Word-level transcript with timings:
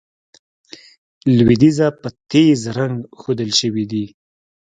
لوېدیځه 1.35 1.87
په 2.01 2.07
تېز 2.31 2.59
رنګ 2.77 2.97
ښودل 3.19 3.49
شوي 3.59 3.85
دي. 3.91 4.05